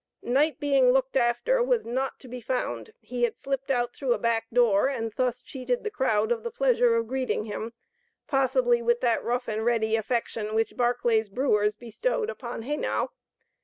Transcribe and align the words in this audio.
Knight 0.23 0.59
being 0.59 0.89
looked 0.91 1.15
after, 1.15 1.61
was 1.61 1.85
not 1.85 2.19
to 2.21 2.27
be 2.27 2.41
found. 2.41 2.91
He 3.01 3.21
had 3.21 3.37
slipped 3.37 3.69
out 3.69 3.93
through 3.93 4.13
a 4.13 4.17
back 4.17 4.47
door, 4.51 4.87
and 4.89 5.13
thus 5.15 5.43
cheated 5.43 5.83
the 5.83 5.91
crowd 5.91 6.31
of 6.31 6.41
the 6.41 6.49
pleasure 6.49 6.95
of 6.95 7.07
greeting 7.07 7.43
him 7.45 7.73
possibly 8.25 8.81
with 8.81 9.01
that 9.01 9.23
rough 9.23 9.47
and 9.47 9.63
ready 9.63 9.95
affection 9.95 10.55
which 10.55 10.75
Barclay's 10.75 11.29
brewers 11.29 11.75
bestowed 11.75 12.31
upon 12.31 12.63
Haynau. 12.63 13.09